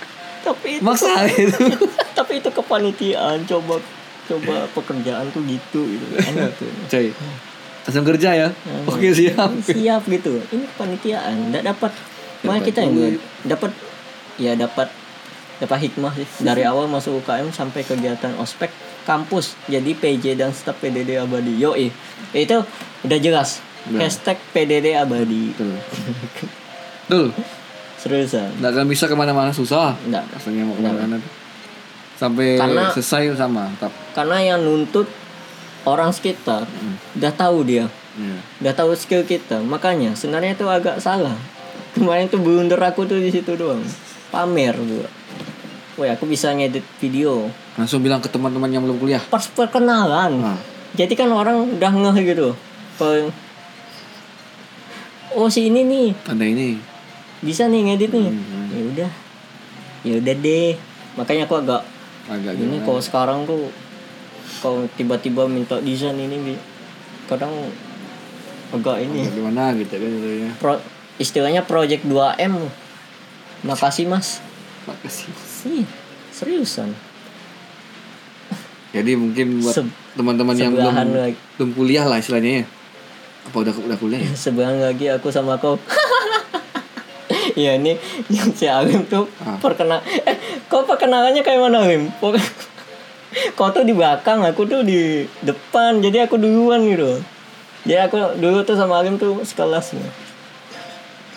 [0.46, 1.64] tapi itu, Maksa itu.
[2.14, 3.76] tapi itu kepanitiaan coba
[4.24, 6.68] coba pekerjaan tuh gitu gitu Enak tuh.
[7.80, 8.48] Langsung kerja ya.
[8.84, 9.48] Oke, siap.
[9.62, 11.92] siap gitu ini kepanitiaan enggak dapat
[12.38, 13.72] malah kita yang dapat
[14.36, 14.86] ya dapat
[15.58, 18.70] dapat hikmah sih dari awal masuk UKM sampai kegiatan ospek
[19.08, 21.88] kampus jadi PJ dan staf PDD abadi yoi
[22.30, 22.56] itu
[23.02, 25.72] udah jelas hashtag PDD abadi Betul.
[27.08, 27.26] Betul.
[27.96, 29.96] seriusan Nggak akan bisa ke mana-mana susah.
[30.02, 31.16] enggak Rasanya mau ke mana-mana.
[32.14, 33.70] Sampai Karena- selesai sama.
[33.72, 33.92] Tetap.
[34.12, 35.08] karena yang nuntut
[35.82, 36.68] orang sekitar
[37.16, 38.38] udah tahu dia Iya.
[38.60, 41.38] udah tahu skill kita makanya sebenarnya itu agak salah
[41.94, 43.78] kemarin tuh blunder aku tuh di situ doang
[44.28, 45.06] pamer gua
[45.98, 49.18] Woi aku bisa ngedit video Langsung bilang ke teman-teman yang belum kuliah.
[49.24, 50.58] pas perkenalan Nah.
[50.90, 52.54] jadi kan orang udah ngeh gitu
[52.94, 53.28] kalau
[55.32, 56.78] oh si ini nih Ada ini.
[57.40, 58.66] bisa nih ngedit nih Hmm.
[58.68, 59.10] ya udah
[60.00, 60.72] ya udah deh
[61.14, 61.82] makanya aku agak
[62.26, 63.66] Agak ini kalau sekarang tuh
[64.58, 66.54] kalau tiba-tiba minta desain ini
[67.24, 67.50] kadang
[68.68, 70.52] agak ini Agak gimana gitu kan jadinya.
[70.56, 70.74] pro,
[71.16, 72.54] istilahnya project 2M
[73.62, 74.38] makasih mas
[74.84, 75.28] Makasih.
[75.58, 75.82] Sih
[76.30, 76.94] seriusan
[78.88, 81.36] Jadi mungkin buat Se- teman-teman yang belum lagi.
[81.54, 82.66] belum kuliah lah istilahnya ya.
[83.44, 84.32] Apa udah udah kuliah ya?
[84.44, 85.76] sebulan lagi aku sama kau
[87.54, 89.58] Iya ini yang si Alim tuh Ah.
[89.58, 92.08] perkenal eh kau perkenalannya kayak mana Alim?
[93.52, 94.98] Kau tuh di belakang, aku tuh di
[95.42, 97.20] depan, jadi aku duluan gitu.
[97.84, 100.08] Jadi aku dulu tuh sama Alim tuh sekelas nih.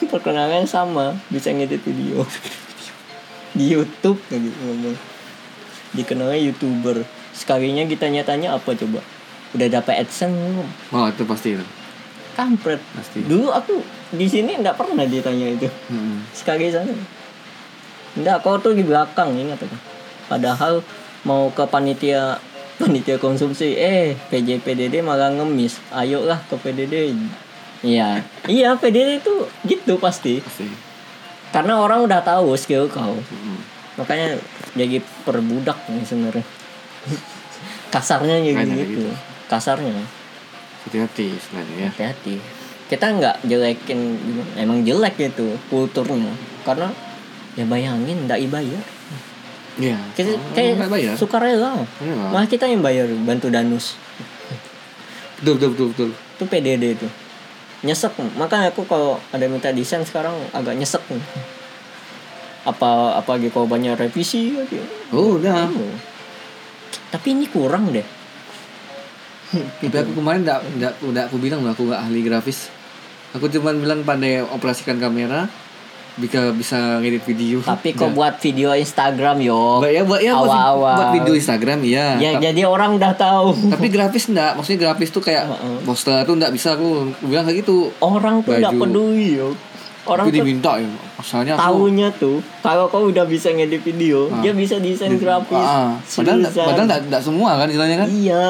[0.02, 2.24] Perkenalannya sama, bisa ngedit video.
[3.52, 4.98] Di YouTube kayak gitu ngomong.
[5.92, 7.04] Dikenalnya YouTuber.
[7.36, 9.04] Sekalinya kita nyatanya apa coba?
[9.52, 10.70] Udah dapat AdSense belum?
[10.96, 11.66] Oh itu pasti itu.
[12.36, 12.80] Kampret.
[12.96, 13.20] Pasti.
[13.28, 13.84] Dulu aku
[14.16, 15.68] di sini enggak pernah ditanya itu.
[15.92, 16.24] Hmm.
[16.32, 16.96] Sekali sana.
[18.16, 19.78] Enggak, kau tuh di belakang ingat aku.
[20.32, 20.84] Padahal
[21.28, 22.40] mau ke panitia
[22.82, 25.84] panitia konsumsi eh PJ PDD malah ngemis.
[25.92, 27.12] Ayolah ke PDD.
[27.84, 28.24] Iya.
[28.48, 29.36] Iya, PDD itu
[29.68, 30.40] gitu pasti.
[30.40, 30.91] Pasti.
[31.52, 33.16] Karena orang udah tahu skill kau.
[33.16, 33.60] Hmm.
[33.96, 34.40] Makanya
[34.72, 36.46] jadi perbudak nih sebenarnya.
[37.90, 39.04] Kasarnya jadi gitu.
[39.04, 39.12] gitu.
[39.46, 39.92] Kasarnya.
[40.82, 41.90] Hati-hati istilahnya ya.
[41.94, 42.36] hati-hati
[42.90, 44.20] kita nggak jelekin
[44.58, 46.28] emang jelek gitu kulturnya
[46.68, 46.92] karena
[47.54, 48.84] ya bayangin nggak dibayar
[49.80, 49.96] Iya.
[50.12, 51.16] kita Oh, kayak bayar.
[51.16, 52.20] sukarela Iya.
[52.28, 53.96] malah kita yang bayar bantu danus
[55.40, 56.10] Betul betul betul betul.
[56.12, 57.08] itu PDD itu
[57.82, 61.24] nyesek makanya aku kalau ada minta desain sekarang agak nyesek nih.
[62.62, 64.78] apa apa gitu kalau banyak revisi lagi
[65.10, 65.66] Oh udah.
[65.66, 65.94] Oh.
[67.10, 68.06] tapi ini kurang deh
[69.52, 72.72] Tapi aku kemarin enggak enggak udah aku bilang aku nggak ahli grafis.
[73.36, 75.48] Aku cuma bilang pandai operasikan kamera,
[76.12, 77.64] bisa bisa ngedit video.
[77.64, 78.12] tapi kok Udah.
[78.12, 82.20] buat video Instagram yo Buat ya buat ya buat, awal-awal buat video Instagram iya.
[82.20, 85.48] ya jadi orang udah tahu tapi grafis enggak, maksudnya grafis tuh kayak
[85.82, 87.96] poster tuh enggak bisa aku, bilang kayak gitu.
[88.00, 88.82] orang tuh nggak Baju.
[88.84, 89.50] peduli yo
[90.02, 90.90] orang tuh diminta ya.
[91.22, 94.42] Aku tahunya tuh kalau kau udah bisa ngedit video Ah.
[94.42, 96.68] dia bisa desain grafis Ah, padahal enggak, Seriusan.
[96.68, 98.08] padahal enggak, enggak semua kan istilahnya kan.
[98.10, 98.46] iya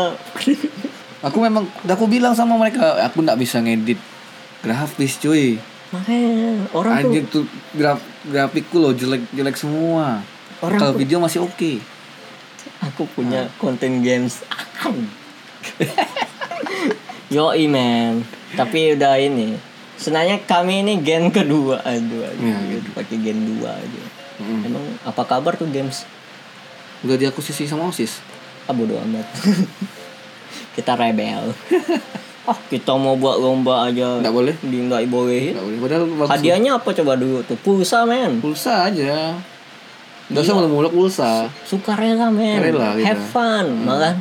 [1.21, 3.99] Aku memang udah aku bilang sama mereka, aku enggak bisa ngedit
[4.59, 5.61] grafis cuy.
[5.91, 6.31] Makanya
[6.71, 10.23] orang tuh Anjir tuh graf grafikku loh jelek-jelek semua.
[10.59, 11.81] Orang Kalau tuh- video masih oke.
[12.79, 13.53] aku punya Ah.
[13.57, 14.41] konten games
[17.29, 19.57] Yoi man Tapi udah ini
[19.95, 22.89] Sebenarnya kami ini gen kedua Aduh, aduh Iya, gitu.
[22.91, 24.03] Pakai gen 2 aja
[24.37, 24.65] Mm.
[24.65, 26.01] Emang apa kabar tuh games?
[27.01, 28.17] Udah diakuisisi sama OSIS.
[28.65, 29.29] Ah bodo amat
[30.75, 31.53] Kita rebel
[32.49, 34.55] Ah kita mau buat lomba aja Enggak boleh.
[34.65, 35.77] Di nggak bolehin boleh.
[35.77, 36.29] Padahal bagus.
[36.33, 37.57] Hadiahnya apa coba dulu tuh?
[37.61, 39.37] Pulsa men pulsa aja.
[40.31, 41.45] Enggak usah muluk-muluk pulsa.
[41.67, 43.05] Sukarela men Sukarela, gitu.
[43.05, 44.17] Have fun Malah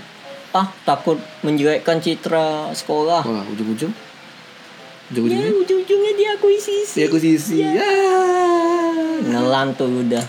[0.51, 1.15] Ah takut
[1.47, 3.95] menjelekkan citra sekolah Wah, ujung-ujung.
[5.11, 7.55] Ya Ujung-ujungnya ujung-ujungnya diakuisisi diakuisisi.
[7.63, 7.87] Ya.
[9.27, 10.23] Nelan tuh udah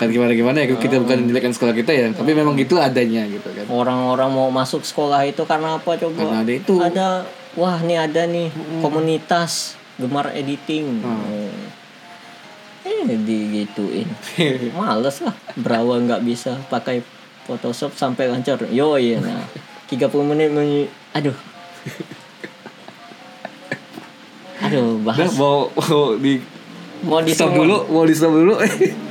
[0.00, 3.68] Kan gimana-gimana ya kita bukan menjelekkan sekolah kita ya, tapi memang gitu adanya gitu kan.
[3.68, 6.16] Orang-orang mau masuk sekolah itu karena apa coba?
[6.16, 6.74] Karena ada itu.
[6.80, 7.08] Ada
[7.52, 8.48] wah ini ada nih
[8.80, 11.52] komunitas gemar editing Oh.
[12.80, 14.08] eh digituin
[14.78, 17.04] males lah berawa nggak bisa pakai
[17.44, 19.44] Photoshop sampai lancar yo iya nah
[19.84, 21.36] 30 menit menyi- aduh
[24.60, 26.40] aduh bahas mau mau di
[27.04, 28.54] mau di stop dulu, mau di stop dulu.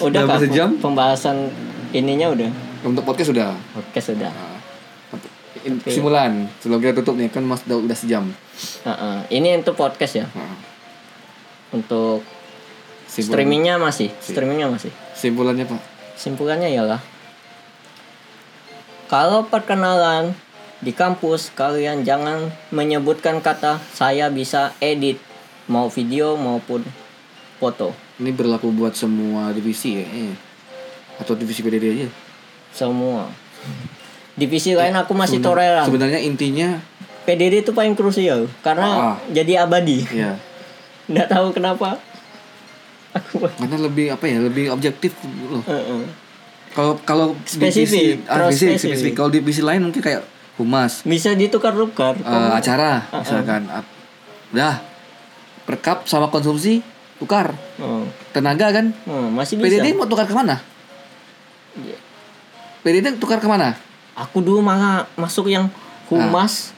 [0.00, 0.68] udah Udah kah sejam?
[0.76, 1.48] pembahasan
[1.90, 2.50] ininya udah
[2.82, 3.54] Untuk podcast sudah.
[3.74, 4.32] oke sudah
[5.62, 8.28] In- Simulan sebelum kita tutup nih kan mas udah, udah sejam.
[8.84, 9.16] Heeh.
[9.32, 10.60] ini untuk podcast ya Nah,
[11.70, 12.20] untuk
[13.06, 15.80] simpulan- streamingnya masih streamingnya masih Simpulannya pak.
[16.14, 17.00] Simpulannya ialah
[19.06, 20.34] kalau perkenalan
[20.80, 25.16] di kampus kalian jangan menyebutkan kata saya bisa edit
[25.64, 26.84] mau video maupun
[27.56, 30.04] foto Ini berlaku buat semua divisi ya.
[30.04, 30.34] eh.
[31.16, 32.08] Atau divisi PDD aja.
[32.70, 33.30] semua.
[34.34, 35.84] Divisi lain aku masih Sebenar- toleran.
[35.84, 36.68] Sebenarnya intinya
[37.22, 39.16] PDD itu paling krusial karena Ah.
[39.28, 40.02] jadi abadi.
[40.06, 40.34] ya
[41.10, 42.02] Nggak tahu kenapa.
[43.12, 45.14] Aku karena lebih apa ya lebih objektif
[45.46, 45.62] loh.
[46.72, 47.86] Kalau kalau Spesifik,
[48.18, 48.78] divisi, ah, divisi spesifik.
[48.90, 49.12] spesifik.
[49.14, 52.18] Kalau divisi lain mungkin kayak humas, bisa ditukar-tukar.
[52.18, 53.66] eh, acara misalkan.
[53.68, 53.92] Ap-
[54.50, 54.82] Udah
[55.62, 56.82] perkap sama konsumsi
[57.16, 58.04] tukar Oh.
[58.30, 58.90] tenaga kan.
[59.04, 59.78] Oh, masih bisa.
[59.78, 60.58] PDD mau tukar ke mana?
[61.74, 61.96] Iya.
[62.80, 63.78] PDD tukar ke mana?
[64.14, 65.66] Aku dulu malah masuk yang
[66.06, 66.70] humas.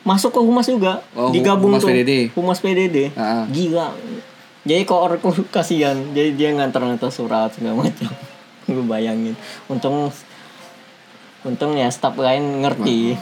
[0.00, 1.04] Masuk ke humas juga.
[1.12, 1.90] Oh, Digabung humas tuh.
[1.90, 2.32] PDD.
[2.32, 3.12] Humas PDD.
[3.14, 3.44] Ah.
[3.46, 3.92] Gila.
[4.64, 5.96] Jadi kok orangku kasihan.
[6.10, 8.10] Jadi dia nganter-nganter surat segala macam.
[8.66, 9.34] Gue bayangin.
[9.66, 10.08] Untung
[11.40, 13.16] untung ya staff lain ngerti.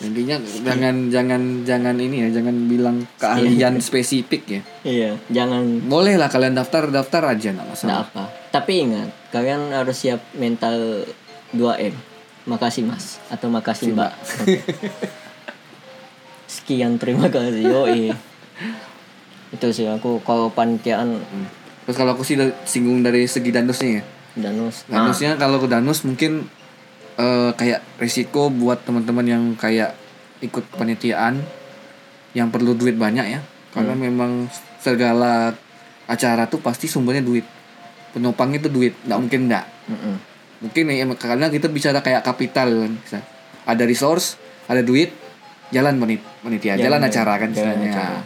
[0.00, 4.60] Intinya jangan jangan jangan ini ya, jangan bilang keahlian spesifik ya.
[4.80, 7.88] Iya, jangan Boleh lah kalian daftar daftar aja nggak masalah.
[7.88, 8.24] Nggak apa.
[8.48, 11.04] Tapi ingat, kalian harus siap mental
[11.52, 11.92] 2M.
[12.48, 14.12] Makasih Mas atau makasih Mbak.
[16.50, 17.62] Sekian terima kasih.
[17.62, 18.10] Yoi.
[19.52, 21.46] Itu sih aku kalau panitiaan Hmm.
[21.84, 24.02] Terus kalau aku sih singgung dari segi danusnya ya.
[24.38, 24.86] danus.
[24.86, 26.46] Nah, Danusnya kalau ke danus mungkin
[27.20, 29.92] eh, kayak risiko buat teman-teman yang kayak
[30.40, 31.44] ikut kepanitiaan
[32.32, 33.40] yang perlu duit banyak ya.
[33.70, 34.48] Karena memang
[34.80, 35.52] segala
[36.08, 37.44] acara tuh pasti sumbernya duit.
[38.10, 39.66] Penopang itu duit, nggak mungkin nggak.
[40.60, 42.92] Mungkin ya karena kita bicara kayak kapital kan.
[42.98, 43.18] bisa.
[43.62, 44.34] Ada resource,
[44.66, 45.14] ada duit,
[45.70, 47.92] jalan panit- panitia, jalan, Jalan, acara kan jalan istilahnya.
[47.92, 48.18] acara.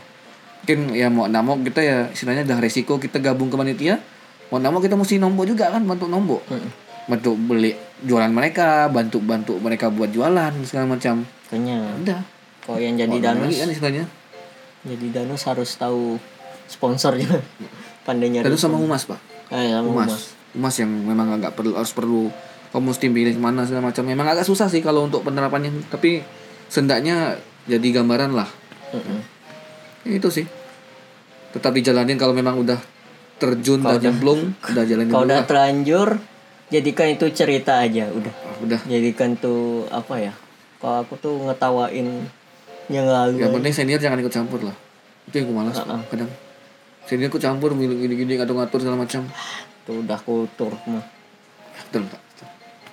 [0.65, 4.01] Mungkin ya mau nggak mau kita ya istilahnya udah resiko kita gabung ke panitia.
[4.49, 6.41] Mau nggak mau kita mesti nombok juga kan bantu nombok.
[6.49, 6.71] Mm-mm.
[7.05, 11.25] Bantu beli jualan mereka, bantu bantu mereka buat jualan segala macam.
[11.49, 12.21] Makanya Udah.
[12.63, 14.05] kalau yang jadi danus, kan istilahnya.
[14.85, 16.21] jadi danus harus tahu
[16.69, 17.29] sponsornya.
[18.07, 18.45] Pandai nyari.
[18.45, 19.17] Terus sama humas pak.
[19.49, 20.09] Eh, sama Humas.
[20.13, 20.23] humas.
[20.55, 22.29] Humas yang memang agak perlu harus perlu
[22.71, 24.05] kamu mesti pilih mana segala macam.
[24.05, 25.89] Memang agak susah sih kalau untuk penerapannya.
[25.89, 26.21] Tapi
[26.69, 28.49] sendaknya jadi gambaran lah.
[28.93, 29.21] Mm-mm.
[30.05, 30.45] Ya, itu sih.
[31.57, 32.77] Tetap dijalanin kalau memang udah
[33.41, 36.09] terjun, udah nyemplung, udah jalanin Kalau udah terlanjur,
[36.75, 38.35] jadikan itu cerita aja udah.
[38.35, 38.81] Ah, udah.
[38.85, 40.33] jadikan tuh apa ya
[40.83, 42.27] kalau aku tuh ngetawain
[42.91, 44.77] yang lalu Yang penting senior jangan ikut campur lah.
[45.25, 46.29] Itu yang gue malas Ah, kadang.
[47.05, 49.23] Senior ikut campur, gini-gini ngatur-ngatur segala macam.
[49.85, 51.05] tuh udah kultur mah
[51.77, 52.21] Betul, Pak.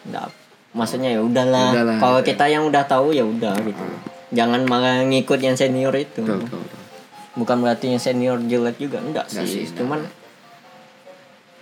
[0.04, 0.28] nggak
[0.72, 1.98] maksudnya ya udahlah Udahlah.
[2.00, 3.84] kalau kita yang udah tahu ya udah gitu
[4.32, 6.80] jangan malah ngikut yang senior itu Betul, betul, betul.
[7.38, 10.04] bukan berarti yang senior jelek juga enggak Nggak sih sih, cuman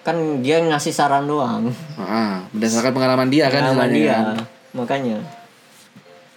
[0.09, 4.25] kan dia ngasih saran doang Ah, berdasarkan pengalaman dia kan Pengalaman dia kan.
[4.73, 5.17] makanya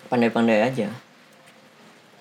[0.06, 0.88] pandai-pandai aja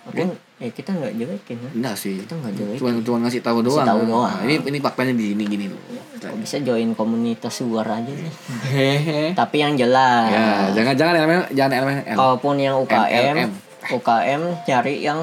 [0.03, 0.23] oke
[0.57, 2.21] eh kita nggak jelekin ya Enggak sih.
[2.21, 3.81] kita nggak jelekin Cuma cuma ngasih tahu doang.
[3.83, 4.07] tahu kan.
[4.07, 4.29] doang.
[4.31, 5.81] Nah, ini ini faktanya di ini gini loh.
[6.15, 8.29] Kok bisa join komunitas luar aja sih
[8.69, 9.33] Hehe.
[9.33, 13.49] tapi yang jelas Ya, jangan jangan elemen jangan elemen kalaupun yang UKM MLM.
[13.91, 15.19] UKM cari yang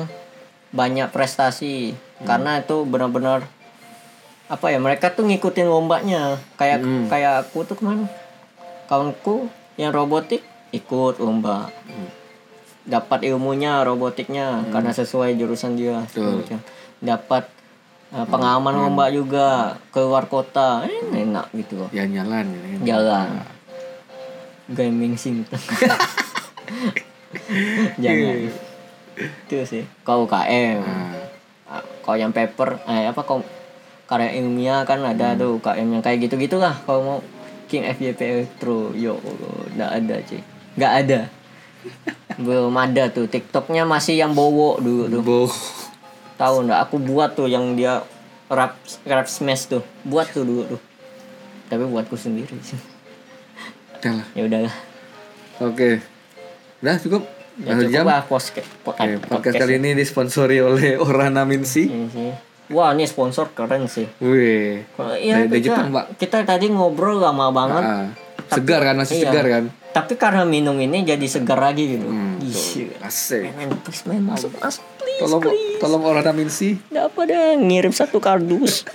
[0.68, 3.46] banyak prestasi karena itu benar-benar
[4.48, 6.40] apa ya mereka tuh ngikutin lombanya.
[6.56, 6.80] Kayak
[7.12, 8.08] kayak aku tuh ke mana?
[8.88, 10.40] Kawanku yang robotik
[10.72, 11.68] ikut lomba.
[12.88, 16.00] Dapat ilmunya robotiknya karena sesuai jurusan dia.
[16.08, 16.60] Macam.
[16.98, 17.46] dapat
[18.10, 20.82] uh, pengalaman lomba juga keluar kota.
[20.88, 21.88] Eh, enak gitu loh.
[21.92, 22.58] Ya jalan ya.
[22.58, 22.80] Kan.
[22.82, 23.28] jalan
[24.68, 25.60] gaming singteng
[28.04, 28.36] jangan.
[29.16, 29.84] Itu sih.
[30.04, 31.28] Kalau KM Nah,
[31.68, 33.44] Ah, kalau yang paper eh apa kok
[34.08, 35.38] karya ilmiah kan ada Hmm.
[35.38, 37.18] tuh KM yang kayak gitu gitulah kalau mau
[37.68, 39.20] King FYP Electro yo
[39.76, 40.40] nggak ada sih
[40.74, 41.20] nggak ada
[42.44, 45.40] belum ada tuh TikToknya masih yang bowo dulu tuh Bo.
[46.34, 48.00] tahu nggak aku buat tuh yang dia
[48.48, 50.80] rap rap smash tuh buat tuh dulu tuh
[51.68, 52.80] tapi buatku sendiri sih
[54.00, 54.24] lah.
[54.32, 54.74] ya udahlah
[55.58, 55.98] Oke.
[56.78, 57.26] Udah cukup.
[57.58, 58.04] Ya cukup jam?
[58.06, 61.90] lah podcast, Oke, podcast kali ini disponsori oleh Orana Minsi.
[61.90, 62.30] ini sih.
[62.68, 64.04] Wah ini sponsor keren sih.
[64.18, 64.84] Wih.
[65.16, 66.04] Iya Dari- dari kita, Jepang, Pak.
[66.16, 67.82] kita tadi ngobrol lama banget.
[67.82, 68.06] Ah,
[68.46, 69.22] segar kan masih Iya.
[69.24, 69.64] segar kan?
[69.88, 72.04] Tapi karena minum ini jadi segar lagi gitu.
[72.04, 73.50] Hmm, Ih, Asik.
[73.50, 75.80] men, please men masuk masuk please Tolong please.
[75.80, 76.76] tolong Orana Minsi.
[76.86, 78.84] Nggak apa deh ngirim satu kardus.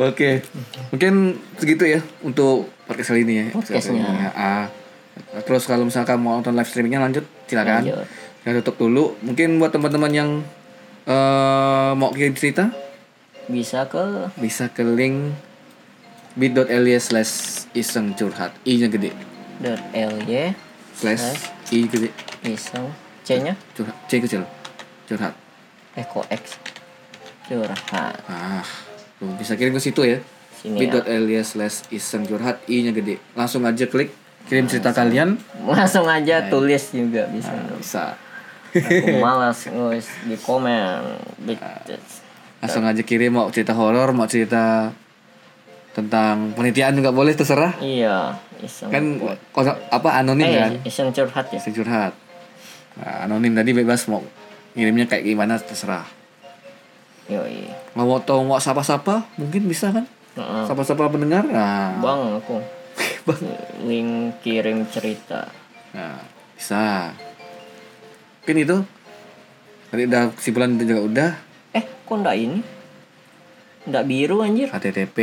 [0.00, 0.42] Oke.
[0.90, 1.12] Mungkin
[1.54, 3.46] segitu ya untuk podcast kali ini ya.
[3.50, 4.02] Podcastnya.
[4.02, 4.30] Ya.
[4.32, 4.64] Ah.
[5.42, 7.82] Terus kalau misalkan mau nonton live streamingnya lanjut silakan.
[7.82, 8.06] Lanjut.
[8.38, 9.18] Kita tutup dulu.
[9.20, 10.30] Mungkin buat teman-teman yang
[11.08, 12.68] eh mau kirim cerita?
[13.48, 14.28] Bisa ke?
[14.36, 15.32] Bisa ke link
[16.36, 19.16] bit.ly slash iseng curhat i nya gede.
[19.58, 20.52] dot ly
[20.92, 22.12] slash i gede.
[22.44, 22.92] iseng.
[23.24, 23.96] C nya curhat.
[24.04, 24.44] C kecil.
[25.08, 25.32] Curhat.
[25.96, 26.60] Eko x?
[27.48, 28.20] Curhat.
[28.28, 28.68] Ah
[29.16, 30.20] tuh, bisa kirim ke situ ya.
[30.60, 30.76] Ya.
[30.76, 33.16] bit.ly slash iseng curhat i nya gede.
[33.32, 34.12] Langsung aja klik
[34.44, 35.40] kirim cerita kalian.
[35.64, 37.56] Langsung aja tulis juga bisa.
[37.80, 38.27] bisa
[38.74, 41.00] aku malas nulis di komen.
[41.42, 41.54] Di
[42.58, 44.90] langsung aja kirim mau cerita horor mau cerita
[45.94, 47.78] tentang penelitian juga boleh terserah.
[47.78, 49.04] Iya iseng kan
[49.54, 50.72] kosa- apa anonim eh kan?
[50.82, 51.58] iseng curhat ya?
[51.62, 52.12] Iseng curhat.
[52.98, 54.22] Nah, anonim tadi bebas mau
[54.74, 56.06] kirimnya kayak gimana terserah.
[57.30, 57.70] Yoi.
[57.94, 60.06] Nggak mau tahu mau sapa-sapa mungkin bisa kan?
[60.66, 62.58] Sapa-sapa pendengar nah, bang aku.
[63.88, 65.46] Link kirim cerita.
[65.94, 66.18] Nah
[66.58, 67.14] bisa
[68.48, 68.78] mungkin itu.
[69.92, 71.30] Tadi udah kesimpulan itu juga udah.
[71.76, 72.64] Eh kok ndak ini?
[73.84, 74.72] Ndak biru anjir.
[74.72, 75.18] HTTP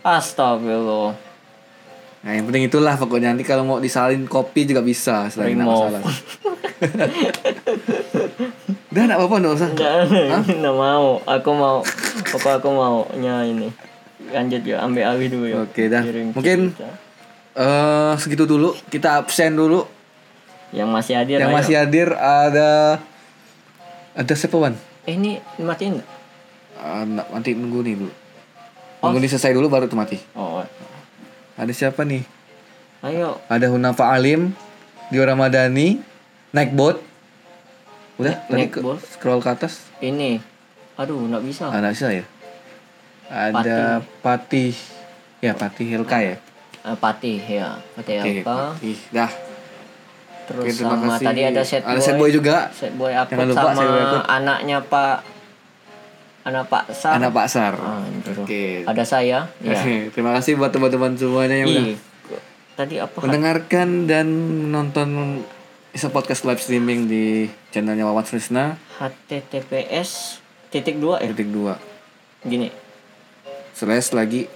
[0.00, 1.12] astagfirullah.
[2.24, 3.36] Nah yang penting itulah pokoknya.
[3.36, 5.84] Nanti kalau mau disalin kopi juga bisa selagi nggak Remove.
[5.84, 6.00] masalah
[8.88, 9.68] udah nggak apa-apa nggak usah.
[10.40, 11.20] Nggak mau.
[11.20, 11.76] Aku mau
[12.08, 13.68] apa aku maunya ini.
[14.32, 16.00] Lanjut ya ambil alih dulu ya Oke, dah.
[16.08, 16.72] Mungkin-
[17.52, 18.72] eh segitu dulu.
[18.88, 19.99] Kita absen dulu
[20.70, 21.56] yang masih hadir yang ayo.
[21.58, 22.98] masih hadir ada
[24.14, 24.74] ada siapa wan?
[25.06, 26.08] Eh ini matiin nggak?
[26.80, 28.12] Ah, nak- nanti nunggu nih dulu.
[29.02, 30.18] Nunggu ini selesai dulu baru tuh mati.
[30.32, 30.62] Oh.
[31.58, 32.22] Ada siapa nih?
[33.02, 33.40] Ayo.
[33.48, 34.52] Ada Hunafa Alim
[35.10, 35.98] Dio Ramadhani
[36.54, 37.02] naik bot.
[38.20, 39.00] Udah tadi naik ke, bot?
[39.02, 39.90] scroll ke atas.
[39.98, 40.38] Ini.
[40.94, 41.72] Aduh nggak bisa.
[41.72, 42.24] Ah, nggak bisa ya?
[43.26, 44.76] Ada Patih.
[45.40, 46.36] Ya Patih Hilka ya?
[46.86, 47.80] Eh, Patih ya.
[47.96, 48.76] Patih apa?
[48.76, 48.96] Patih.
[49.10, 49.49] Dah
[50.50, 51.26] terus Oke, terima sama kasih.
[51.30, 52.28] tadi ada set Ada boy set boy.
[52.28, 52.56] juga.
[52.74, 54.22] set boy aku Jangan lupa sama set boy akut.
[54.26, 55.16] anaknya Pak
[56.40, 57.12] anak Pak Sar?
[57.14, 57.74] Anak Pak Sar.
[57.76, 58.30] Ah, itu.
[58.34, 58.62] oke.
[58.84, 59.38] Ada saya?
[59.60, 59.78] Ya
[60.12, 61.86] terima kasih buat teman-teman semuanya yang udah
[62.74, 63.16] tadi apa?
[63.20, 64.26] mendengarkan dan
[64.66, 65.08] menonton
[65.90, 67.24] Isa Podcast live streaming di
[67.68, 71.28] channelnya Wawan Trisna HTTPS titik dua ya?
[71.28, 71.76] Titik dua.
[72.40, 72.72] Gini.
[73.70, 74.48] Slash lagi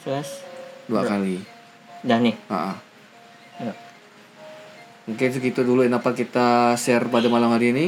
[0.00, 0.46] slash.
[0.86, 1.42] dua kali.
[2.00, 2.38] Dah nih.
[2.46, 2.78] Ah.
[3.58, 3.74] Ya.
[5.10, 7.86] Mungkin segitu dulu yang dapat kita share pada malam hari ini.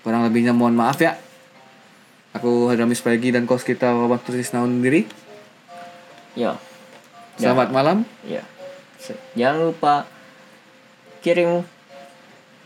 [0.00, 1.20] Kurang lebihnya mohon maaf ya.
[2.32, 5.04] Aku Hadramis Pagi dan kos kita Wawan Trisna undur diri
[6.32, 6.56] ya.
[7.36, 8.08] Selamat malam.
[8.24, 8.40] Ya.
[9.36, 10.08] Jangan lupa
[11.20, 11.60] kirim.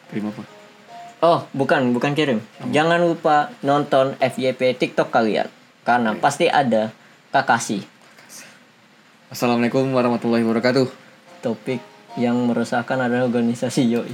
[0.07, 0.43] Terima apa?
[1.23, 2.39] Oh bukan bukan kirim.
[2.71, 5.51] Jangan lupa nonton FYP TikTok kalian
[5.83, 6.95] karena pasti ada
[7.35, 7.83] Kakashi.
[9.35, 10.87] Assalamualaikum warahmatullahi wabarakatuh.
[11.43, 14.13] Topik yang meresahkan adalah organisasi yoi.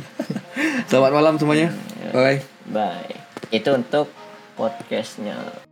[0.86, 1.74] Selamat malam semuanya.
[2.14, 2.42] Bye.
[2.70, 3.18] Bye.
[3.50, 4.12] Itu untuk
[4.54, 5.67] podcastnya